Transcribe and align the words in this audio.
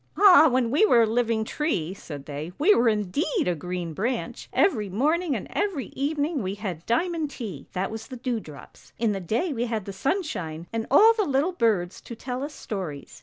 'Ah, 0.17 0.47
when 0.49 0.71
we 0.71 0.83
were 0.83 1.03
a 1.03 1.05
living 1.05 1.43
tree,' 1.43 1.93
said 1.93 2.25
they,' 2.25 2.51
we 2.57 2.73
were 2.73 2.89
indeed 2.89 3.47
a 3.47 3.53
green 3.53 3.93
branch! 3.93 4.49
Every 4.51 4.89
morning 4.89 5.35
and 5.35 5.45
every 5.51 5.89
evening 5.95 6.41
we 6.41 6.55
had 6.55 6.83
diamond 6.87 7.29
tea, 7.29 7.67
that 7.73 7.91
was 7.91 8.07
the 8.07 8.17
dew 8.17 8.39
drops. 8.39 8.93
In 8.97 9.11
the 9.11 9.19
day 9.19 9.53
we 9.53 9.65
had 9.65 9.85
the 9.85 9.93
sunshine, 9.93 10.65
and 10.73 10.87
all 10.89 11.13
the 11.13 11.23
little 11.23 11.53
birds 11.53 12.01
to 12.01 12.15
tell 12.15 12.41
us 12.43 12.55
stories. 12.55 13.19